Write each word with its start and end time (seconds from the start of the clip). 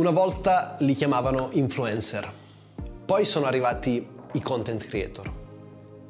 Una 0.00 0.12
volta 0.12 0.76
li 0.78 0.94
chiamavano 0.94 1.50
influencer, 1.52 2.32
poi 3.04 3.26
sono 3.26 3.44
arrivati 3.44 4.08
i 4.32 4.40
content 4.40 4.82
creator, 4.88 5.30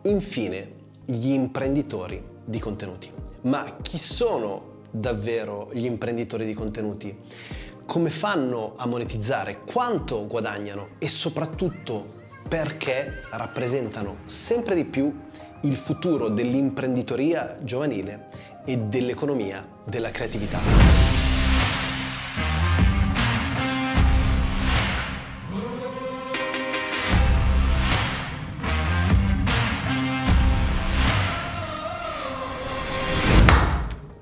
infine 0.03 0.75
gli 1.05 1.33
imprenditori 1.33 2.23
di 2.45 2.61
contenuti. 2.61 3.11
Ma 3.41 3.79
chi 3.83 3.99
sono 3.99 4.77
davvero 4.93 5.71
gli 5.73 5.87
imprenditori 5.87 6.47
di 6.47 6.55
contenuti? 6.55 7.19
Come 7.85 8.11
fanno 8.11 8.75
a 8.77 8.87
monetizzare? 8.87 9.59
Quanto 9.59 10.25
guadagnano? 10.29 10.91
E 10.99 11.09
soprattutto 11.09 12.19
perché 12.49 13.25
rappresentano 13.33 14.19
sempre 14.27 14.77
di 14.77 14.85
più 14.85 15.13
il 15.63 15.75
futuro 15.75 16.29
dell'imprenditoria 16.29 17.59
giovanile 17.65 18.29
e 18.65 18.79
dell'economia 18.79 19.67
della 19.85 20.13
creatività. 20.13 21.30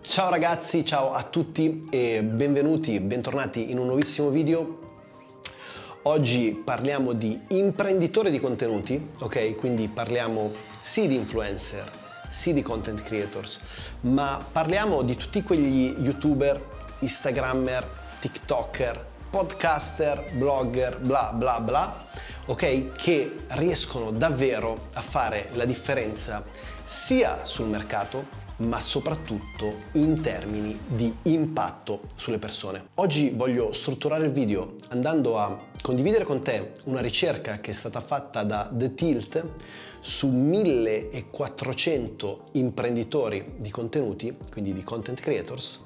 Ciao 0.08 0.30
ragazzi, 0.30 0.86
ciao 0.86 1.12
a 1.12 1.22
tutti 1.22 1.86
e 1.90 2.22
benvenuti, 2.22 2.98
bentornati 2.98 3.70
in 3.70 3.78
un 3.78 3.88
nuovissimo 3.88 4.30
video. 4.30 4.78
Oggi 6.04 6.58
parliamo 6.64 7.12
di 7.12 7.38
imprenditore 7.48 8.30
di 8.30 8.40
contenuti, 8.40 9.10
ok? 9.18 9.54
Quindi 9.56 9.86
parliamo 9.88 10.50
sì 10.80 11.08
di 11.08 11.14
influencer, 11.14 11.92
sì 12.26 12.54
di 12.54 12.62
content 12.62 13.02
creators, 13.02 13.60
ma 14.00 14.42
parliamo 14.50 15.02
di 15.02 15.14
tutti 15.14 15.42
quegli 15.42 15.94
youtuber, 15.98 16.58
instagrammer, 17.00 17.86
tiktoker, 18.18 19.06
podcaster, 19.28 20.30
blogger, 20.32 21.00
bla 21.00 21.34
bla 21.34 21.60
bla, 21.60 22.06
ok? 22.46 22.92
Che 22.92 23.40
riescono 23.48 24.10
davvero 24.10 24.86
a 24.94 25.02
fare 25.02 25.50
la 25.52 25.66
differenza 25.66 26.42
sia 26.86 27.44
sul 27.44 27.66
mercato 27.66 28.47
ma 28.58 28.78
soprattutto 28.80 29.72
in 29.92 30.20
termini 30.20 30.76
di 30.86 31.14
impatto 31.24 32.02
sulle 32.16 32.38
persone. 32.38 32.88
Oggi 32.94 33.30
voglio 33.30 33.72
strutturare 33.72 34.24
il 34.24 34.32
video 34.32 34.74
andando 34.88 35.38
a 35.38 35.66
condividere 35.80 36.24
con 36.24 36.42
te 36.42 36.72
una 36.84 37.00
ricerca 37.00 37.60
che 37.60 37.70
è 37.70 37.74
stata 37.74 38.00
fatta 38.00 38.42
da 38.42 38.68
The 38.72 38.94
Tilt 38.94 39.44
su 40.00 40.28
1400 40.28 42.40
imprenditori 42.52 43.54
di 43.58 43.70
contenuti, 43.70 44.34
quindi 44.50 44.72
di 44.72 44.82
content 44.82 45.20
creators, 45.20 45.84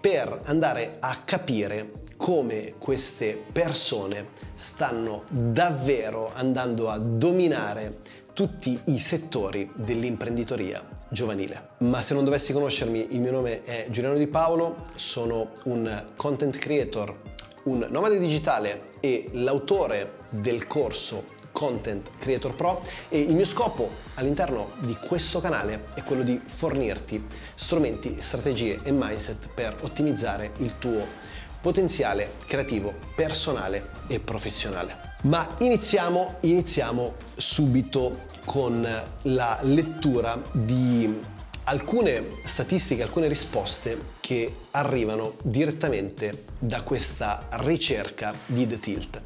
per 0.00 0.40
andare 0.44 0.96
a 0.98 1.14
capire 1.24 1.90
come 2.16 2.74
queste 2.78 3.40
persone 3.52 4.28
stanno 4.54 5.24
davvero 5.30 6.32
andando 6.34 6.88
a 6.88 6.98
dominare 6.98 7.98
tutti 8.32 8.80
i 8.86 8.98
settori 8.98 9.70
dell'imprenditoria 9.74 10.99
giovanile. 11.10 11.70
Ma 11.78 12.00
se 12.00 12.14
non 12.14 12.24
dovessi 12.24 12.52
conoscermi, 12.52 13.14
il 13.14 13.20
mio 13.20 13.32
nome 13.32 13.62
è 13.62 13.86
Giuliano 13.90 14.16
Di 14.16 14.26
Paolo, 14.26 14.82
sono 14.94 15.50
un 15.64 16.04
content 16.16 16.56
creator, 16.56 17.14
un 17.64 17.86
nomade 17.90 18.18
digitale 18.18 18.84
e 19.00 19.28
l'autore 19.32 20.18
del 20.30 20.66
corso 20.66 21.38
Content 21.52 22.10
Creator 22.18 22.54
Pro 22.54 22.82
e 23.08 23.20
il 23.20 23.34
mio 23.34 23.44
scopo 23.44 23.90
all'interno 24.14 24.70
di 24.78 24.94
questo 24.94 25.40
canale 25.40 25.84
è 25.94 26.02
quello 26.02 26.22
di 26.22 26.40
fornirti 26.44 27.26
strumenti, 27.54 28.16
strategie 28.20 28.80
e 28.82 28.92
mindset 28.92 29.48
per 29.52 29.76
ottimizzare 29.80 30.52
il 30.58 30.78
tuo 30.78 31.04
potenziale 31.60 32.34
creativo, 32.46 32.94
personale 33.14 33.90
e 34.06 34.20
professionale. 34.20 35.08
Ma 35.22 35.54
iniziamo, 35.58 36.36
iniziamo 36.40 37.14
subito 37.36 38.28
con 38.44 38.86
la 39.22 39.58
lettura 39.62 40.40
di 40.52 41.20
alcune 41.64 42.38
statistiche, 42.44 43.02
alcune 43.02 43.28
risposte 43.28 44.06
che 44.20 44.54
arrivano 44.72 45.34
direttamente 45.42 46.46
da 46.58 46.82
questa 46.82 47.46
ricerca 47.50 48.34
di 48.46 48.66
The 48.66 48.80
Tilt. 48.80 49.22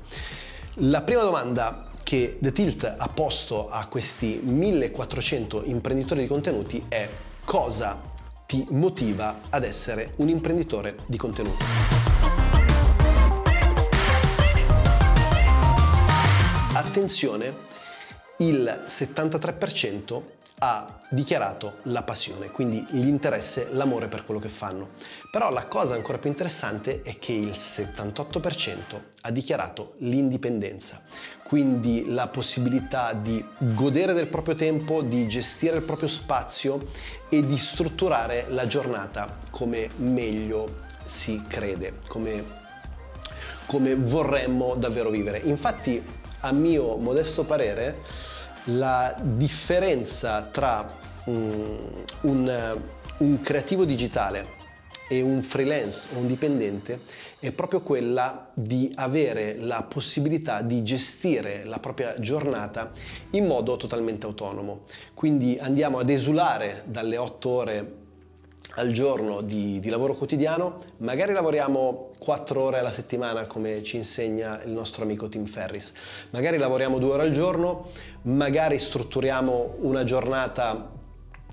La 0.78 1.03
prima 1.03 1.22
domanda 1.22 1.91
che 2.03 2.37
The 2.41 2.53
Tilt 2.53 2.94
ha 2.99 3.09
posto 3.09 3.69
a 3.69 3.87
questi 3.87 4.41
1400 4.43 5.62
imprenditori 5.65 6.21
di 6.21 6.27
contenuti 6.27 6.84
è 6.89 7.09
cosa 7.44 8.12
ti 8.47 8.66
motiva 8.71 9.41
ad 9.49 9.65
essere 9.65 10.12
un 10.19 10.28
imprenditore 10.28 10.99
di 11.06 11.16
contenuti? 11.16 11.65
Attenzione, 16.75 17.55
il 18.39 18.84
73% 18.87 20.22
ha 20.59 20.99
dichiarato 21.11 21.78
la 21.84 22.03
passione, 22.03 22.50
quindi 22.50 22.84
l'interesse, 22.91 23.69
l'amore 23.72 24.09
per 24.09 24.25
quello 24.25 24.41
che 24.41 24.49
fanno. 24.49 24.91
Però 25.31 25.50
la 25.50 25.67
cosa 25.67 25.95
ancora 25.95 26.19
più 26.19 26.31
interessante 26.31 27.03
è 27.03 27.19
che 27.19 27.33
il 27.33 27.50
78% 27.50 29.00
ha 29.22 29.31
dichiarato 29.31 29.95
l'indipendenza, 29.99 31.03
quindi 31.45 32.12
la 32.12 32.28
possibilità 32.28 33.12
di 33.12 33.45
godere 33.59 34.12
del 34.12 34.28
proprio 34.28 34.55
tempo, 34.55 35.03
di 35.03 35.27
gestire 35.28 35.77
il 35.77 35.83
proprio 35.83 36.09
spazio 36.09 36.83
e 37.28 37.45
di 37.45 37.59
strutturare 37.59 38.47
la 38.49 38.66
giornata 38.66 39.37
come 39.51 39.91
meglio 39.97 40.83
si 41.05 41.43
crede, 41.47 41.99
come, 42.06 42.43
come 43.66 43.95
vorremmo 43.97 44.77
davvero 44.77 45.11
vivere. 45.11 45.39
Infatti 45.45 46.22
a 46.44 46.53
mio 46.53 46.97
modesto 46.97 47.44
parere, 47.44 48.03
la 48.65 49.16
differenza 49.19 50.43
tra 50.43 50.87
um, 51.25 52.05
un, 52.22 52.78
un 53.19 53.41
creativo 53.41 53.87
digitale 53.87 54.62
e 55.09 55.22
un 55.22 55.43
freelance 55.43 56.09
o 56.15 56.19
un 56.19 56.27
dipendente 56.27 57.00
è 57.38 57.50
proprio 57.53 57.81
quella 57.81 58.50
di 58.53 58.91
avere 58.94 59.56
la 59.59 59.83
possibilità 59.83 60.60
di 60.60 60.83
gestire 60.83 61.65
la 61.65 61.78
propria 61.78 62.19
giornata 62.19 62.91
in 63.31 63.47
modo 63.47 63.77
totalmente 63.77 64.27
autonomo. 64.27 64.83
Quindi 65.15 65.59
andiamo 65.59 65.99
ad 65.99 66.10
esulare 66.10 66.84
dalle 66.87 67.16
otto 67.16 67.49
ore 67.49 68.03
al 68.77 68.91
giorno 68.91 69.41
di, 69.41 69.78
di, 69.78 69.88
lavoro 69.88 70.15
quotidiano, 70.15 70.78
magari 70.99 71.33
lavoriamo 71.33 72.10
4 72.25 72.59
ore 72.59 72.79
alla 72.79 72.91
settimana 72.91 73.47
come 73.47 73.83
ci 73.83 73.97
insegna 73.97 74.62
il 74.62 74.71
nostro 74.71 75.05
amico 75.05 75.29
Tim 75.29 75.45
Ferris, 75.45 75.93
magari 76.31 76.57
lavoriamo 76.57 76.99
2 76.99 77.11
ore 77.11 77.23
al 77.25 77.33
giorno, 77.33 77.91
magari 78.23 78.79
strutturiamo 78.79 79.77
una 79.81 80.05
giornata 80.05 80.91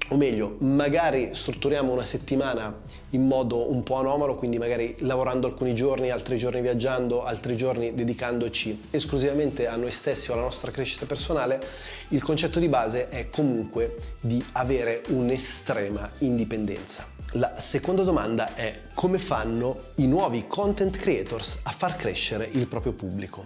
o 0.10 0.18
meglio, 0.18 0.56
magari 0.60 1.34
strutturiamo 1.34 1.92
una 1.92 2.06
settimana 2.06 2.80
in 3.10 3.28
modo 3.28 3.70
un 3.70 3.84
po' 3.84 3.96
anomalo, 3.96 4.36
quindi 4.36 4.58
magari 4.58 4.96
lavorando 5.00 5.46
alcuni 5.46 5.74
giorni, 5.74 6.10
altri 6.10 6.38
giorni 6.38 6.62
viaggiando, 6.62 7.24
altri 7.24 7.58
giorni 7.58 7.94
dedicandoci 7.94 8.88
esclusivamente 8.92 9.68
a 9.68 9.76
noi 9.76 9.92
stessi 9.92 10.32
o 10.32 10.34
alla 10.34 10.44
nostra 10.44 10.72
crescita 10.72 11.06
personale, 11.06 11.62
il 12.10 12.24
concetto 12.24 12.60
di 12.60 12.70
base 12.70 13.10
è 13.10 13.28
comunque 13.28 13.98
di 14.22 14.44
avere 14.54 15.04
un'estrema 15.10 16.10
indipendenza. 16.20 17.11
La 17.36 17.58
seconda 17.58 18.04
domanda 18.04 18.54
è 18.56 18.88
come 18.94 19.18
fanno 19.18 19.84
i 19.96 20.08
nuovi 20.08 20.48
content 20.48 20.98
creators 20.98 21.60
a 21.64 21.72
far 21.72 21.96
crescere 21.96 22.46
il 22.52 22.68
proprio 22.68 22.92
pubblico? 22.92 23.46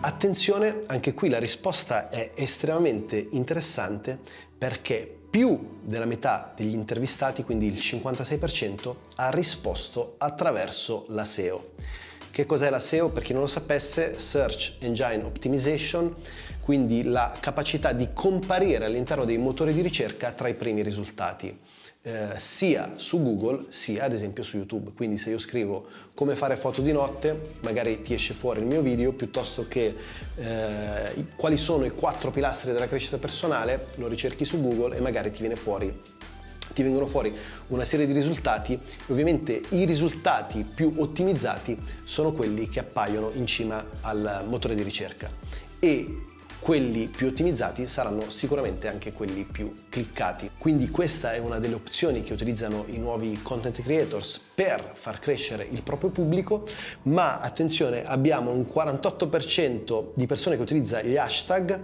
Attenzione, 0.00 0.80
anche 0.88 1.14
qui 1.14 1.30
la 1.30 1.38
risposta 1.38 2.10
è 2.10 2.32
estremamente 2.34 3.28
interessante 3.30 4.18
perché 4.58 5.20
più 5.30 5.78
della 5.82 6.04
metà 6.04 6.52
degli 6.54 6.74
intervistati, 6.74 7.44
quindi 7.44 7.66
il 7.68 7.78
56%, 7.78 8.94
ha 9.14 9.30
risposto 9.30 10.16
attraverso 10.18 11.06
la 11.08 11.24
SEO. 11.24 11.70
Che 12.30 12.44
cos'è 12.44 12.68
la 12.68 12.78
SEO? 12.78 13.08
Per 13.08 13.22
chi 13.22 13.32
non 13.32 13.40
lo 13.40 13.48
sapesse, 13.48 14.18
Search 14.18 14.74
Engine 14.80 15.24
Optimization, 15.24 16.14
quindi 16.66 17.04
la 17.04 17.32
capacità 17.38 17.92
di 17.92 18.08
comparire 18.12 18.86
all'interno 18.86 19.24
dei 19.24 19.38
motori 19.38 19.72
di 19.72 19.82
ricerca 19.82 20.32
tra 20.32 20.48
i 20.48 20.54
primi 20.54 20.82
risultati 20.82 21.56
eh, 22.02 22.30
sia 22.38 22.94
su 22.96 23.22
Google 23.22 23.66
sia 23.68 24.02
ad 24.02 24.12
esempio 24.12 24.42
su 24.42 24.56
YouTube. 24.56 24.90
Quindi 24.90 25.16
se 25.16 25.30
io 25.30 25.38
scrivo 25.38 25.86
come 26.12 26.34
fare 26.34 26.56
foto 26.56 26.82
di 26.82 26.90
notte, 26.90 27.50
magari 27.60 28.02
ti 28.02 28.14
esce 28.14 28.34
fuori 28.34 28.58
il 28.58 28.66
mio 28.66 28.82
video 28.82 29.12
piuttosto 29.12 29.68
che 29.68 29.94
eh, 30.34 31.26
quali 31.36 31.56
sono 31.56 31.84
i 31.84 31.90
quattro 31.90 32.32
pilastri 32.32 32.72
della 32.72 32.88
crescita 32.88 33.18
personale, 33.18 33.86
lo 33.98 34.08
ricerchi 34.08 34.44
su 34.44 34.60
Google 34.60 34.96
e 34.96 35.00
magari 35.00 35.30
ti 35.30 35.42
viene 35.42 35.54
fuori 35.54 36.02
ti 36.74 36.82
vengono 36.82 37.06
fuori 37.06 37.32
una 37.68 37.84
serie 37.84 38.06
di 38.06 38.12
risultati 38.12 38.74
e 38.74 38.80
ovviamente 39.12 39.62
i 39.68 39.84
risultati 39.84 40.64
più 40.64 40.92
ottimizzati 40.96 41.78
sono 42.04 42.32
quelli 42.32 42.68
che 42.68 42.80
appaiono 42.80 43.30
in 43.34 43.46
cima 43.46 43.86
al 44.00 44.44
motore 44.48 44.74
di 44.74 44.82
ricerca 44.82 45.30
e 45.78 46.34
quelli 46.66 47.06
più 47.06 47.28
ottimizzati 47.28 47.86
saranno 47.86 48.28
sicuramente 48.28 48.88
anche 48.88 49.12
quelli 49.12 49.44
più 49.44 49.72
cliccati. 49.88 50.50
Quindi 50.58 50.88
questa 50.88 51.32
è 51.32 51.38
una 51.38 51.60
delle 51.60 51.76
opzioni 51.76 52.24
che 52.24 52.32
utilizzano 52.32 52.86
i 52.88 52.98
nuovi 52.98 53.38
content 53.40 53.80
creators 53.80 54.40
per 54.52 54.90
far 54.94 55.20
crescere 55.20 55.64
il 55.70 55.82
proprio 55.82 56.10
pubblico, 56.10 56.66
ma 57.02 57.38
attenzione, 57.38 58.04
abbiamo 58.04 58.50
un 58.50 58.62
48% 58.62 60.08
di 60.16 60.26
persone 60.26 60.56
che 60.56 60.62
utilizza 60.62 61.02
gli 61.02 61.16
hashtag, 61.16 61.82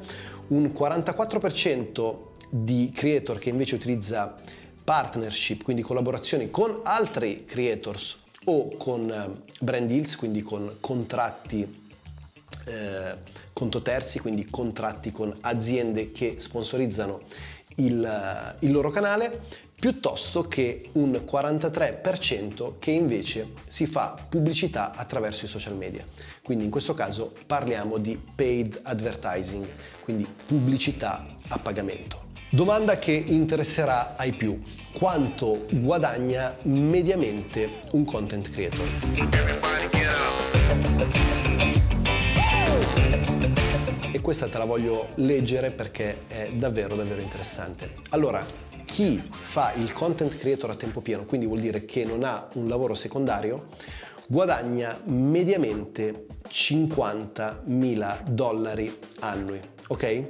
un 0.49 0.73
44% 0.77 2.17
di 2.51 2.91
creator 2.93 3.39
che 3.39 3.51
invece 3.51 3.77
utilizza 3.77 4.37
partnership, 4.83 5.63
quindi 5.63 5.83
collaborazioni 5.83 6.51
con 6.51 6.81
altri 6.83 7.45
creators 7.45 8.19
o 8.47 8.77
con 8.77 9.09
eh, 9.09 9.53
brand 9.61 9.87
deals, 9.87 10.17
quindi 10.17 10.43
con 10.43 10.79
contratti 10.81 11.83
eh, 12.65 13.42
conto 13.53 13.83
terzi, 13.83 14.19
quindi 14.19 14.49
contratti 14.49 15.13
con 15.13 15.37
aziende 15.41 16.13
che 16.13 16.37
sponsorizzano 16.39 17.21
il, 17.77 18.05
eh, 18.05 18.65
il 18.67 18.73
loro 18.73 18.91
canale, 18.91 19.41
piuttosto 19.83 20.43
che 20.43 20.91
un 20.93 21.11
43% 21.11 22.75
che 22.79 22.93
invece 22.93 23.51
si 23.67 23.87
fa 23.87 24.17
pubblicità 24.29 24.93
attraverso 24.95 25.45
i 25.45 25.49
social 25.49 25.77
media. 25.77 26.07
Quindi 26.41 26.65
in 26.65 26.71
questo 26.71 26.95
caso 26.95 27.33
parliamo 27.47 27.99
di 27.99 28.17
paid 28.17 28.79
advertising, 28.83 29.67
quindi 30.05 30.25
pubblicità 30.47 31.27
a 31.49 31.59
pagamento. 31.59 32.31
Domanda 32.49 32.99
che 32.99 33.13
interesserà 33.13 34.15
ai 34.15 34.33
più. 34.35 34.61
Quanto 34.93 35.65
guadagna 35.71 36.55
mediamente 36.63 37.81
un 37.93 38.05
content 38.05 38.51
creator? 38.51 38.87
Questa 44.23 44.47
te 44.47 44.57
la 44.57 44.65
voglio 44.65 45.09
leggere 45.17 45.73
perché 45.73 46.29
è 46.29 46.51
davvero 46.55 46.95
davvero 46.95 47.21
interessante. 47.21 47.91
Allora, 48.11 48.47
chi 48.85 49.21
fa 49.29 49.73
il 49.73 49.93
content 49.93 50.37
creator 50.39 50.71
a 50.71 50.77
tempo 50.77 51.01
pieno, 51.01 51.25
quindi 51.25 51.47
vuol 51.47 51.59
dire 51.59 51.85
che 51.85 52.05
non 52.05 52.23
ha 52.23 52.49
un 52.53 52.69
lavoro 52.69 52.95
secondario, 52.95 53.67
guadagna 54.29 55.01
mediamente 55.07 56.23
50.000 56.49 58.23
dollari 58.29 58.97
annui, 59.19 59.61
ok? 59.89 60.25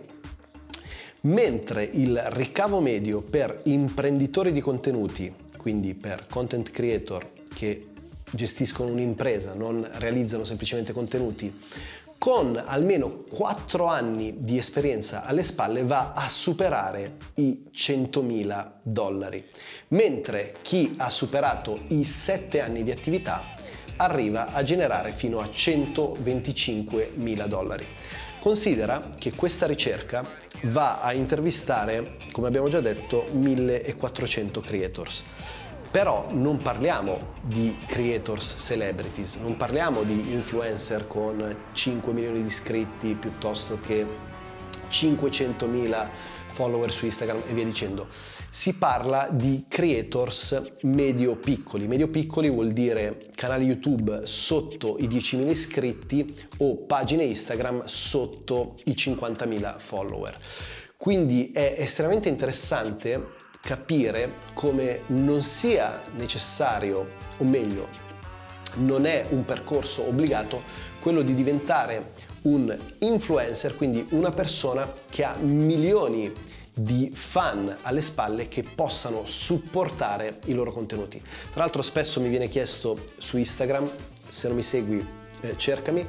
mentre 1.23 1.85
il 1.85 2.21
ricavo 2.31 2.81
medio 2.81 3.21
per 3.21 3.61
imprenditori 3.65 4.53
di 4.53 4.61
contenuti, 4.61 5.33
quindi 5.57 5.95
per 5.95 6.27
content 6.29 6.71
creator 6.71 7.31
che 7.55 7.89
gestiscono 8.33 8.91
un'impresa, 8.91 9.55
non 9.55 9.87
realizzano 9.95 10.43
semplicemente 10.43 10.93
contenuti, 10.93 11.55
con 12.23 12.63
almeno 12.65 13.25
4 13.29 13.87
anni 13.87 14.37
di 14.39 14.57
esperienza 14.57 15.25
alle 15.25 15.43
spalle 15.43 15.83
va 15.83 16.13
a 16.15 16.29
superare 16.29 17.17
i 17.35 17.65
100.000 17.75 18.75
dollari, 18.85 19.45
mentre 19.89 20.55
chi 20.63 20.95
ha 20.99 21.09
superato 21.09 21.81
i 21.89 22.05
7 22.05 22.61
anni 22.61 22.85
di 22.85 22.93
attività 22.93 23.43
arriva 23.97 24.53
a 24.53 24.63
generare 24.63 25.11
fino 25.11 25.41
a 25.41 25.47
125.000 25.47 27.47
dollari. 27.49 27.87
Considera 28.39 29.03
che 29.19 29.33
questa 29.33 29.67
ricerca 29.67 30.25
va 30.67 31.01
a 31.01 31.13
intervistare, 31.15 32.19
come 32.31 32.47
abbiamo 32.47 32.69
già 32.69 32.81
detto, 32.81 33.27
1400 33.33 34.61
creators. 34.61 35.25
Però 35.93 36.27
non 36.33 36.57
parliamo 36.57 37.35
di 37.47 37.77
creators 37.87 38.55
celebrities, 38.57 39.35
non 39.35 39.59
parliamo 39.59 40.05
di 40.05 40.33
influencer 40.33 41.07
con 41.07 41.55
5 41.73 42.13
milioni 42.15 42.41
di 42.41 42.47
iscritti 42.47 43.15
piuttosto 43.15 43.79
che 43.79 44.07
500.000 44.89 46.09
follower 46.47 46.91
su 46.91 47.05
Instagram 47.05 47.43
e 47.47 47.53
via 47.53 47.65
dicendo 47.65 48.09
si 48.49 48.73
parla 48.73 49.29
di 49.31 49.67
creators 49.69 50.63
medio 50.83 51.37
piccoli. 51.37 51.87
Medio 51.87 52.09
piccoli 52.09 52.49
vuol 52.49 52.73
dire 52.73 53.19
canali 53.35 53.67
YouTube 53.67 54.23
sotto 54.25 54.97
i 54.99 55.07
10.000 55.09 55.47
iscritti 55.47 56.35
o 56.59 56.79
pagine 56.87 57.25
Instagram 57.25 57.85
sotto 57.85 58.77
i 58.85 58.93
50.000 58.93 59.79
follower. 59.79 60.39
Quindi 60.97 61.51
è 61.53 61.75
estremamente 61.79 62.31
interessante 62.31 63.41
capire 63.63 64.39
come 64.55 65.03
non 65.07 65.41
sia 65.43 66.03
necessario, 66.17 67.13
o 67.39 67.45
meglio, 67.45 67.89
non 68.75 69.07
è 69.07 69.27
un 69.31 69.45
percorso 69.45 70.07
obbligato 70.07 70.63
quello 71.01 71.23
di 71.23 71.35
diventare 71.35 72.11
un 72.43 72.77
influencer, 72.99 73.77
quindi 73.77 74.05
una 74.11 74.31
persona 74.31 74.91
che 75.09 75.25
ha 75.25 75.37
milioni 75.37 76.33
di 76.75 77.13
fan 77.15 77.77
alle 77.83 78.01
spalle 78.01 78.49
che 78.49 78.63
possano 78.63 79.25
supportare 79.25 80.39
i 80.47 80.55
loro 80.55 80.73
contenuti. 80.73 81.23
Tra 81.51 81.61
l'altro 81.61 81.83
spesso 81.83 82.21
mi 82.21 82.29
viene 82.29 82.49
chiesto 82.49 82.99
su 83.19 83.37
Instagram, 83.37 83.89
se 84.29 84.47
non 84.49 84.57
mi 84.57 84.63
segui 84.63 85.07
eh, 85.43 85.57
cercami, 85.57 86.07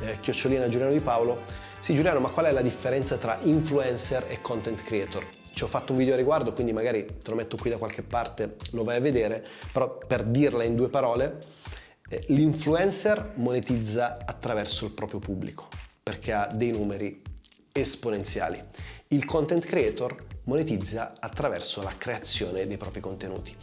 eh, 0.00 0.18
chiocciolina 0.20 0.68
Giuliano 0.68 0.92
Di 0.92 1.00
Paolo, 1.00 1.42
sì 1.80 1.94
Giuliano 1.94 2.18
ma 2.18 2.30
qual 2.30 2.46
è 2.46 2.50
la 2.50 2.62
differenza 2.62 3.16
tra 3.16 3.38
influencer 3.42 4.24
e 4.28 4.40
content 4.40 4.82
creator? 4.82 5.24
Ci 5.56 5.64
ho 5.64 5.66
fatto 5.66 5.92
un 5.92 5.98
video 5.98 6.12
a 6.12 6.18
riguardo, 6.18 6.52
quindi 6.52 6.74
magari 6.74 7.06
te 7.06 7.30
lo 7.30 7.34
metto 7.34 7.56
qui 7.56 7.70
da 7.70 7.78
qualche 7.78 8.02
parte, 8.02 8.56
lo 8.72 8.84
vai 8.84 8.98
a 8.98 9.00
vedere, 9.00 9.42
però 9.72 9.96
per 9.96 10.22
dirla 10.24 10.64
in 10.64 10.76
due 10.76 10.90
parole, 10.90 11.38
eh, 12.10 12.20
l'influencer 12.26 13.32
monetizza 13.36 14.18
attraverso 14.26 14.84
il 14.84 14.90
proprio 14.90 15.18
pubblico, 15.18 15.68
perché 16.02 16.34
ha 16.34 16.46
dei 16.52 16.72
numeri 16.72 17.22
esponenziali. 17.72 18.62
Il 19.08 19.24
content 19.24 19.64
creator 19.64 20.26
monetizza 20.42 21.14
attraverso 21.18 21.82
la 21.82 21.94
creazione 21.96 22.66
dei 22.66 22.76
propri 22.76 23.00
contenuti. 23.00 23.56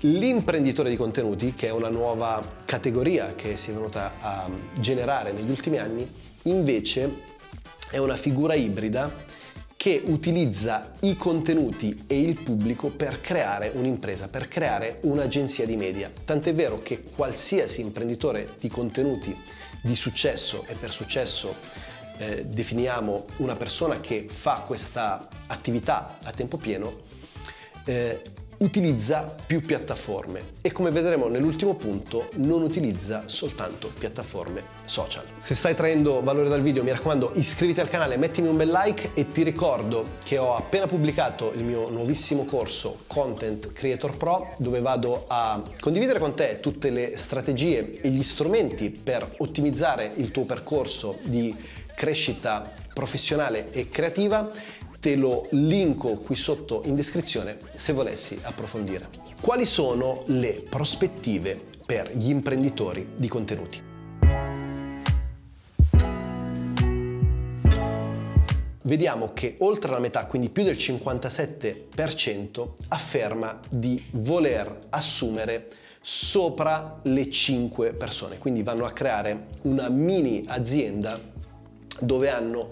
L'imprenditore 0.00 0.90
di 0.90 0.96
contenuti, 0.96 1.54
che 1.54 1.68
è 1.68 1.72
una 1.72 1.88
nuova 1.88 2.46
categoria 2.66 3.34
che 3.34 3.56
si 3.56 3.70
è 3.70 3.72
venuta 3.72 4.12
a 4.20 4.50
generare 4.78 5.32
negli 5.32 5.48
ultimi 5.48 5.78
anni, 5.78 6.06
invece 6.42 7.36
è 7.90 7.96
una 7.96 8.16
figura 8.16 8.52
ibrida 8.52 9.37
che 9.78 10.02
utilizza 10.06 10.90
i 11.02 11.14
contenuti 11.14 12.02
e 12.08 12.20
il 12.20 12.34
pubblico 12.42 12.88
per 12.90 13.20
creare 13.20 13.70
un'impresa, 13.72 14.26
per 14.26 14.48
creare 14.48 14.98
un'agenzia 15.02 15.64
di 15.66 15.76
media. 15.76 16.10
Tant'è 16.24 16.52
vero 16.52 16.82
che 16.82 17.00
qualsiasi 17.14 17.80
imprenditore 17.80 18.56
di 18.58 18.68
contenuti 18.68 19.34
di 19.80 19.94
successo 19.94 20.64
e 20.66 20.74
per 20.74 20.90
successo 20.90 21.54
eh, 22.16 22.44
definiamo 22.46 23.24
una 23.36 23.54
persona 23.54 24.00
che 24.00 24.26
fa 24.28 24.62
questa 24.66 25.28
attività 25.46 26.18
a 26.24 26.32
tempo 26.32 26.56
pieno, 26.56 27.02
eh, 27.84 28.20
utilizza 28.58 29.34
più 29.46 29.60
piattaforme 29.60 30.56
e 30.62 30.72
come 30.72 30.90
vedremo 30.90 31.28
nell'ultimo 31.28 31.74
punto 31.74 32.28
non 32.36 32.62
utilizza 32.62 33.24
soltanto 33.26 33.90
piattaforme 33.96 34.64
social. 34.84 35.24
Se 35.38 35.54
stai 35.54 35.74
traendo 35.74 36.22
valore 36.22 36.48
dal 36.48 36.62
video 36.62 36.82
mi 36.82 36.90
raccomando 36.90 37.32
iscriviti 37.34 37.80
al 37.80 37.88
canale, 37.88 38.16
mettimi 38.16 38.48
un 38.48 38.56
bel 38.56 38.70
like 38.70 39.10
e 39.14 39.30
ti 39.30 39.42
ricordo 39.42 40.10
che 40.24 40.38
ho 40.38 40.56
appena 40.56 40.86
pubblicato 40.86 41.52
il 41.54 41.62
mio 41.62 41.88
nuovissimo 41.88 42.44
corso 42.44 43.00
Content 43.06 43.72
Creator 43.72 44.16
Pro 44.16 44.54
dove 44.58 44.80
vado 44.80 45.24
a 45.28 45.62
condividere 45.78 46.18
con 46.18 46.34
te 46.34 46.58
tutte 46.60 46.90
le 46.90 47.16
strategie 47.16 48.00
e 48.00 48.08
gli 48.08 48.22
strumenti 48.22 48.90
per 48.90 49.34
ottimizzare 49.38 50.10
il 50.16 50.30
tuo 50.30 50.44
percorso 50.44 51.18
di 51.22 51.54
crescita 51.94 52.72
professionale 52.94 53.72
e 53.72 53.88
creativa, 53.88 54.50
te 55.00 55.14
lo 55.16 55.46
linko 55.50 56.14
qui 56.14 56.34
sotto 56.34 56.82
in 56.86 56.94
descrizione 56.94 57.58
se 57.76 57.92
volessi 57.92 58.38
approfondire. 58.42 59.08
Quali 59.40 59.64
sono 59.64 60.24
le 60.26 60.64
prospettive 60.68 61.60
per 61.86 62.16
gli 62.16 62.30
imprenditori 62.30 63.10
di 63.16 63.28
contenuti? 63.28 63.86
Vediamo 68.84 69.32
che 69.34 69.56
oltre 69.58 69.90
la 69.90 69.98
metà, 69.98 70.24
quindi 70.26 70.48
più 70.48 70.62
del 70.64 70.76
57%, 70.76 72.68
afferma 72.88 73.60
di 73.68 74.02
voler 74.12 74.86
assumere 74.88 75.68
sopra 76.00 76.98
le 77.02 77.30
5 77.30 77.92
persone, 77.92 78.38
quindi 78.38 78.62
vanno 78.62 78.86
a 78.86 78.92
creare 78.92 79.48
una 79.62 79.90
mini 79.90 80.42
azienda 80.46 81.20
dove 82.00 82.30
hanno 82.30 82.70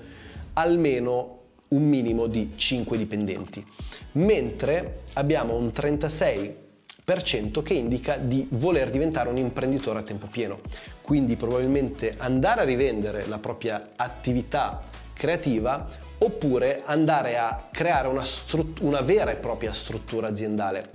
almeno 0.54 1.35
un 1.68 1.88
minimo 1.88 2.26
di 2.26 2.52
5 2.54 2.96
dipendenti, 2.96 3.64
mentre 4.12 5.02
abbiamo 5.14 5.56
un 5.56 5.68
36% 5.74 7.62
che 7.62 7.74
indica 7.74 8.16
di 8.16 8.46
voler 8.50 8.90
diventare 8.90 9.28
un 9.28 9.38
imprenditore 9.38 9.98
a 9.98 10.02
tempo 10.02 10.26
pieno, 10.26 10.60
quindi 11.02 11.36
probabilmente 11.36 12.14
andare 12.16 12.60
a 12.60 12.64
rivendere 12.64 13.26
la 13.26 13.38
propria 13.38 13.90
attività 13.96 14.80
creativa 15.12 15.88
oppure 16.18 16.82
andare 16.84 17.36
a 17.36 17.68
creare 17.70 18.08
una, 18.08 18.24
strut- 18.24 18.80
una 18.80 19.00
vera 19.00 19.30
e 19.30 19.36
propria 19.36 19.72
struttura 19.72 20.28
aziendale. 20.28 20.88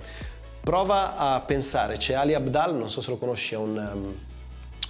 Prova 0.62 1.16
a 1.16 1.40
pensare, 1.40 1.96
c'è 1.96 2.14
Ali 2.14 2.34
Abdal, 2.34 2.76
non 2.76 2.90
so 2.90 3.00
se 3.00 3.10
lo 3.10 3.16
conosci, 3.16 3.54
è 3.54 3.56
un, 3.56 3.76
um, 3.76 4.14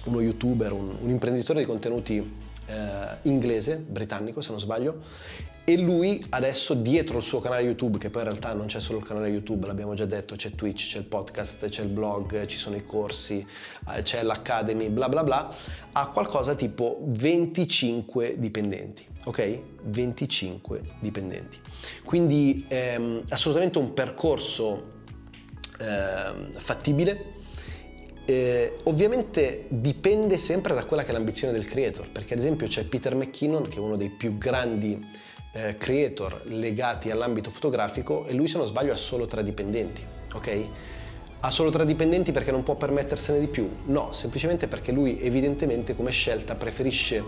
uno 0.05 0.21
youtuber, 0.21 0.71
un, 0.71 0.95
un 1.01 1.09
imprenditore 1.09 1.59
di 1.59 1.65
contenuti 1.65 2.17
eh, 2.65 3.17
inglese, 3.23 3.77
britannico 3.77 4.41
se 4.41 4.49
non 4.49 4.59
sbaglio, 4.59 5.01
e 5.65 5.77
lui 5.77 6.23
adesso 6.29 6.73
dietro 6.73 7.17
il 7.17 7.23
suo 7.23 7.39
canale 7.39 7.61
YouTube, 7.61 7.97
che 7.97 8.09
poi 8.09 8.23
in 8.23 8.27
realtà 8.27 8.53
non 8.53 8.65
c'è 8.65 8.81
solo 8.81 8.99
il 8.99 9.05
canale 9.05 9.29
YouTube, 9.29 9.65
l'abbiamo 9.65 9.93
già 9.93 10.05
detto, 10.05 10.35
c'è 10.35 10.51
Twitch, 10.51 10.89
c'è 10.89 10.97
il 10.97 11.05
podcast, 11.05 11.69
c'è 11.69 11.83
il 11.83 11.87
blog, 11.87 12.45
ci 12.45 12.57
sono 12.57 12.75
i 12.75 12.83
corsi, 12.83 13.45
eh, 13.95 14.01
c'è 14.01 14.23
l'Academy, 14.23 14.89
bla 14.89 15.07
bla 15.07 15.23
bla, 15.23 15.55
ha 15.93 16.07
qualcosa 16.09 16.55
tipo 16.55 16.99
25 17.05 18.35
dipendenti, 18.39 19.05
ok? 19.23 19.61
25 19.83 20.81
dipendenti. 20.99 21.59
Quindi 22.03 22.65
ehm, 22.67 23.23
assolutamente 23.29 23.77
un 23.77 23.93
percorso 23.93 24.91
eh, 25.79 26.59
fattibile. 26.59 27.31
Eh, 28.25 28.75
ovviamente 28.83 29.65
dipende 29.67 30.37
sempre 30.37 30.73
da 30.73 30.85
quella 30.85 31.03
che 31.03 31.09
è 31.09 31.11
l'ambizione 31.11 31.51
del 31.51 31.67
creator, 31.67 32.09
perché 32.09 32.33
ad 32.33 32.39
esempio 32.39 32.67
c'è 32.67 32.85
Peter 32.85 33.15
McKinnon 33.15 33.63
che 33.63 33.77
è 33.77 33.79
uno 33.79 33.97
dei 33.97 34.09
più 34.09 34.37
grandi 34.37 35.05
eh, 35.53 35.77
creator 35.77 36.41
legati 36.45 37.11
all'ambito 37.11 37.49
fotografico 37.49 38.25
e 38.25 38.33
lui 38.33 38.47
se 38.47 38.57
non 38.57 38.65
sbaglio 38.65 38.91
ha 38.91 38.97
solo 38.97 39.27
tre 39.27 39.43
dipendenti, 39.43 40.03
ok? 40.33 40.67
Ha 41.41 41.49
solo 41.49 41.69
tre 41.69 41.85
dipendenti 41.85 42.31
perché 42.31 42.51
non 42.51 42.63
può 42.63 42.75
permettersene 42.75 43.39
di 43.39 43.47
più? 43.47 43.69
No, 43.85 44.13
semplicemente 44.13 44.67
perché 44.67 44.91
lui 44.93 45.19
evidentemente 45.19 45.93
come 45.93 46.09
scelta 46.09 46.55
preferisce 46.55 47.23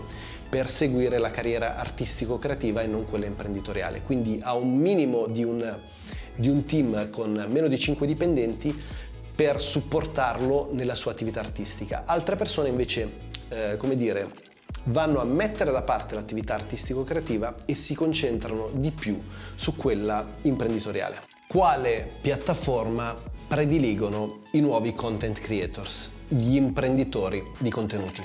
perseguire 0.48 1.18
la 1.18 1.30
carriera 1.30 1.76
artistico-creativa 1.76 2.80
e 2.80 2.86
non 2.86 3.04
quella 3.04 3.26
imprenditoriale. 3.26 4.00
Quindi 4.00 4.40
ha 4.42 4.54
un 4.54 4.74
minimo 4.74 5.26
di 5.26 5.44
un, 5.44 5.78
di 6.34 6.48
un 6.48 6.64
team 6.64 7.10
con 7.10 7.46
meno 7.50 7.68
di 7.68 7.78
5 7.78 8.06
dipendenti 8.06 8.74
per 9.34 9.60
supportarlo 9.60 10.70
nella 10.72 10.94
sua 10.94 11.10
attività 11.10 11.40
artistica. 11.40 12.04
Altre 12.06 12.36
persone 12.36 12.70
invece, 12.70 13.10
eh, 13.50 13.76
come 13.76 13.96
dire, 13.96 14.26
vanno 14.86 15.20
a 15.20 15.24
mettere 15.24 15.70
da 15.70 15.82
parte 15.82 16.14
l'attività 16.14 16.54
artistico-creativa 16.54 17.54
e 17.64 17.74
si 17.74 17.94
concentrano 17.94 18.70
di 18.72 18.90
più 18.90 19.20
su 19.54 19.76
quella 19.76 20.24
imprenditoriale. 20.42 21.22
Quale 21.48 22.10
piattaforma 22.20 23.16
prediligono 23.46 24.40
i 24.52 24.60
nuovi 24.60 24.92
content 24.92 25.40
creators, 25.40 26.10
gli 26.28 26.56
imprenditori 26.56 27.42
di 27.58 27.70
contenuti? 27.70 28.22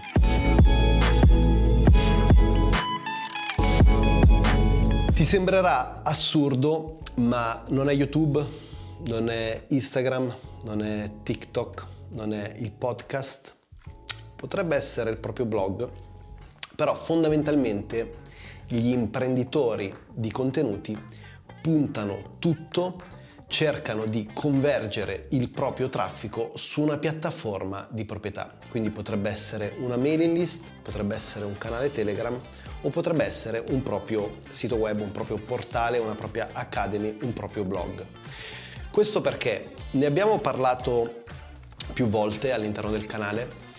Ti 5.14 5.26
sembrerà 5.26 6.02
assurdo, 6.04 7.00
ma 7.16 7.64
non 7.70 7.90
è 7.90 7.94
YouTube, 7.94 8.44
non 9.06 9.30
è 9.30 9.66
Instagram, 9.68 10.34
non 10.64 10.82
è 10.82 11.12
TikTok, 11.22 11.86
non 12.14 12.34
è 12.34 12.56
il 12.58 12.72
podcast, 12.72 13.56
potrebbe 14.36 14.76
essere 14.76 15.12
il 15.12 15.18
proprio 15.18 15.46
blog 15.46 15.90
però 16.82 16.96
fondamentalmente 16.96 18.14
gli 18.68 18.88
imprenditori 18.88 19.94
di 20.16 20.32
contenuti 20.32 21.00
puntano 21.62 22.38
tutto, 22.40 23.00
cercano 23.46 24.06
di 24.06 24.28
convergere 24.34 25.28
il 25.30 25.50
proprio 25.50 25.90
traffico 25.90 26.54
su 26.56 26.82
una 26.82 26.98
piattaforma 26.98 27.88
di 27.92 28.04
proprietà. 28.04 28.56
Quindi 28.68 28.90
potrebbe 28.90 29.30
essere 29.30 29.76
una 29.78 29.96
mailing 29.96 30.36
list, 30.36 30.72
potrebbe 30.82 31.14
essere 31.14 31.46
un 31.46 31.56
canale 31.56 31.92
Telegram 31.92 32.36
o 32.82 32.90
potrebbe 32.90 33.26
essere 33.26 33.64
un 33.70 33.84
proprio 33.84 34.38
sito 34.50 34.74
web, 34.74 35.02
un 35.02 35.12
proprio 35.12 35.38
portale, 35.38 36.00
una 36.00 36.16
propria 36.16 36.50
academy, 36.52 37.16
un 37.22 37.34
proprio 37.34 37.64
blog. 37.64 38.04
Questo 38.90 39.22
perché 39.22 39.70
ne 39.92 40.08
abbiamo 40.08 40.40
parlato 40.40 41.22
più 41.94 42.08
volte 42.08 42.52
all'interno 42.52 42.90
del 42.90 43.06
canale. 43.06 43.70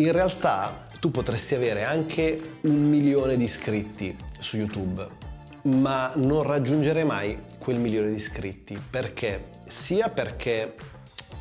In 0.00 0.12
realtà 0.12 0.84
tu 1.00 1.10
potresti 1.10 1.56
avere 1.56 1.82
anche 1.82 2.58
un 2.62 2.88
milione 2.88 3.36
di 3.36 3.42
iscritti 3.42 4.16
su 4.38 4.56
YouTube, 4.56 5.04
ma 5.62 6.12
non 6.14 6.44
raggiungere 6.44 7.02
mai 7.02 7.36
quel 7.58 7.80
milione 7.80 8.10
di 8.10 8.14
iscritti. 8.14 8.80
Perché? 8.90 9.48
Sia 9.66 10.08
perché 10.08 10.74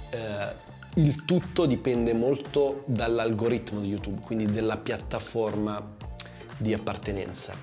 eh, 0.10 0.66
il 0.96 1.24
tutto 1.26 1.68
dipende 1.68 2.14
molto 2.14 2.82
dall'algoritmo 2.88 3.80
di 3.80 3.90
YouTube, 3.90 4.22
quindi 4.22 4.48
della 4.48 4.78
piattaforma 4.78 5.96
di 6.58 6.74
appartenenza. 6.74 7.54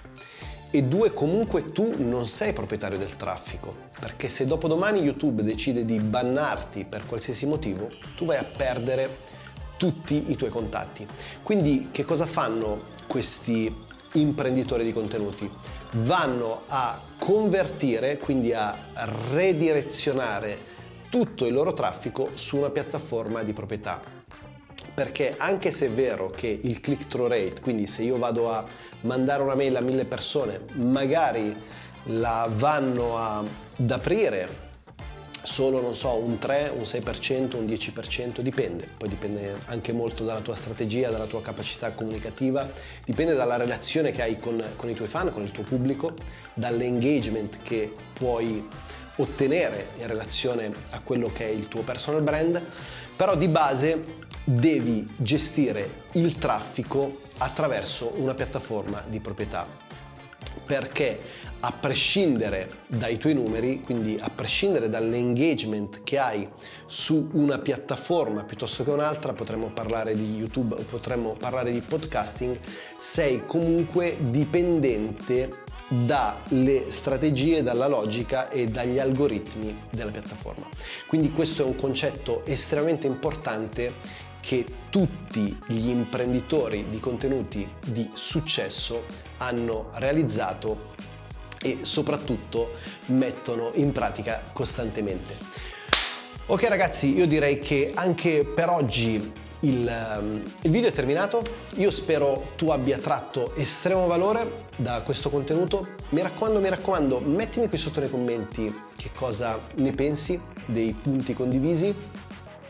E 0.70 0.82
due, 0.84 1.12
comunque 1.12 1.72
tu 1.72 2.04
non 2.04 2.24
sei 2.24 2.52
proprietario 2.52 2.98
del 2.98 3.16
traffico, 3.16 3.76
perché 3.98 4.28
se 4.28 4.46
dopodomani 4.46 5.00
YouTube 5.00 5.42
decide 5.42 5.84
di 5.84 5.98
bannarti 5.98 6.84
per 6.84 7.04
qualsiasi 7.04 7.46
motivo, 7.46 7.90
tu 8.14 8.26
vai 8.26 8.36
a 8.36 8.44
perdere 8.44 9.42
tutti 9.84 10.30
i 10.30 10.36
tuoi 10.36 10.48
contatti. 10.48 11.06
Quindi 11.42 11.88
che 11.90 12.04
cosa 12.04 12.24
fanno 12.24 12.84
questi 13.06 13.70
imprenditori 14.12 14.82
di 14.82 14.94
contenuti? 14.94 15.50
Vanno 15.96 16.62
a 16.68 16.98
convertire, 17.18 18.16
quindi 18.16 18.54
a 18.54 18.74
redirezionare 19.32 20.72
tutto 21.10 21.44
il 21.44 21.52
loro 21.52 21.74
traffico 21.74 22.30
su 22.32 22.56
una 22.56 22.70
piattaforma 22.70 23.42
di 23.42 23.52
proprietà. 23.52 24.00
Perché 24.94 25.34
anche 25.36 25.70
se 25.70 25.88
è 25.88 25.90
vero 25.90 26.30
che 26.30 26.46
il 26.62 26.80
click-through 26.80 27.28
rate, 27.28 27.60
quindi 27.60 27.86
se 27.86 28.04
io 28.04 28.16
vado 28.16 28.50
a 28.50 28.64
mandare 29.02 29.42
una 29.42 29.54
mail 29.54 29.76
a 29.76 29.80
mille 29.80 30.06
persone, 30.06 30.62
magari 30.76 31.54
la 32.04 32.48
vanno 32.50 33.18
ad 33.18 33.90
aprire 33.90 34.72
solo, 35.44 35.80
non 35.80 35.94
so, 35.94 36.16
un 36.16 36.38
3, 36.38 36.72
un 36.74 36.82
6%, 36.82 37.56
un 37.56 37.66
10%, 37.66 38.40
dipende. 38.40 38.88
Poi 38.96 39.08
dipende 39.08 39.54
anche 39.66 39.92
molto 39.92 40.24
dalla 40.24 40.40
tua 40.40 40.54
strategia, 40.54 41.10
dalla 41.10 41.26
tua 41.26 41.42
capacità 41.42 41.92
comunicativa, 41.92 42.68
dipende 43.04 43.34
dalla 43.34 43.56
relazione 43.56 44.10
che 44.10 44.22
hai 44.22 44.36
con, 44.36 44.62
con 44.76 44.88
i 44.88 44.94
tuoi 44.94 45.08
fan, 45.08 45.30
con 45.30 45.42
il 45.42 45.52
tuo 45.52 45.62
pubblico, 45.62 46.14
dall'engagement 46.54 47.58
che 47.62 47.92
puoi 48.12 48.66
ottenere 49.16 49.88
in 49.98 50.06
relazione 50.06 50.72
a 50.90 51.00
quello 51.00 51.28
che 51.28 51.46
è 51.46 51.50
il 51.50 51.68
tuo 51.68 51.82
personal 51.82 52.22
brand, 52.22 52.60
però 53.14 53.36
di 53.36 53.46
base 53.46 54.22
devi 54.42 55.06
gestire 55.16 56.02
il 56.12 56.36
traffico 56.36 57.20
attraverso 57.38 58.12
una 58.16 58.34
piattaforma 58.34 59.04
di 59.08 59.20
proprietà 59.20 59.84
perché 60.64 61.20
a 61.64 61.72
prescindere 61.72 62.68
dai 62.88 63.16
tuoi 63.16 63.32
numeri, 63.32 63.80
quindi 63.80 64.18
a 64.20 64.28
prescindere 64.28 64.90
dall'engagement 64.90 66.02
che 66.02 66.18
hai 66.18 66.46
su 66.84 67.30
una 67.32 67.58
piattaforma 67.58 68.44
piuttosto 68.44 68.84
che 68.84 68.90
un'altra, 68.90 69.32
potremmo 69.32 69.70
parlare 69.70 70.14
di 70.14 70.36
YouTube 70.36 70.74
o 70.74 70.82
potremmo 70.82 71.36
parlare 71.38 71.72
di 71.72 71.80
podcasting, 71.80 72.60
sei 73.00 73.44
comunque 73.46 74.18
dipendente 74.20 75.48
dalle 75.88 76.90
strategie, 76.90 77.62
dalla 77.62 77.86
logica 77.86 78.50
e 78.50 78.66
dagli 78.66 78.98
algoritmi 78.98 79.74
della 79.88 80.10
piattaforma. 80.10 80.68
Quindi 81.06 81.32
questo 81.32 81.62
è 81.62 81.64
un 81.64 81.76
concetto 81.76 82.44
estremamente 82.44 83.06
importante 83.06 84.22
che 84.40 84.66
tutti 84.90 85.58
gli 85.68 85.88
imprenditori 85.88 86.84
di 86.90 87.00
contenuti 87.00 87.66
di 87.86 88.10
successo 88.12 89.04
hanno 89.38 89.88
realizzato 89.94 90.92
e 91.64 91.78
soprattutto 91.82 92.72
mettono 93.06 93.70
in 93.74 93.90
pratica 93.90 94.42
costantemente. 94.52 95.34
Ok 96.46 96.64
ragazzi, 96.64 97.16
io 97.16 97.26
direi 97.26 97.58
che 97.58 97.92
anche 97.94 98.44
per 98.44 98.68
oggi 98.68 99.32
il, 99.60 100.18
um, 100.18 100.42
il, 100.60 100.70
video 100.70 100.90
è 100.90 100.92
terminato, 100.92 101.42
io 101.76 101.90
spero 101.90 102.50
tu 102.54 102.68
abbia 102.68 102.98
tratto 102.98 103.54
estremo 103.54 104.06
valore 104.06 104.66
da 104.76 105.00
questo 105.00 105.30
contenuto. 105.30 105.86
Mi 106.10 106.20
raccomando, 106.20 106.60
mi 106.60 106.68
raccomando, 106.68 107.20
mettimi 107.20 107.66
qui 107.68 107.78
sotto 107.78 108.00
nei 108.00 108.10
commenti 108.10 108.72
che 108.94 109.10
cosa 109.14 109.58
ne 109.76 109.92
pensi 109.92 110.38
dei 110.66 110.92
punti 110.92 111.32
condivisi. 111.32 111.94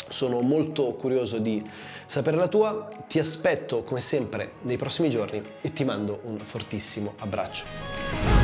Sono 0.08 0.40
molto 0.42 0.94
curioso 0.94 1.38
di 1.38 1.60
sapere 2.06 2.36
la 2.36 2.46
tua, 2.46 2.88
ti 3.08 3.18
aspetto 3.18 3.82
come 3.82 3.98
sempre 3.98 4.52
nei 4.62 4.76
prossimi 4.76 5.10
giorni 5.10 5.42
e 5.60 5.72
ti 5.72 5.82
mando 5.82 6.20
un 6.26 6.38
fortissimo 6.38 7.14
abbraccio. 7.18 8.43